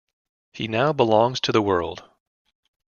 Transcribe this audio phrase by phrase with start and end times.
[0.51, 2.09] He now belongs to the world.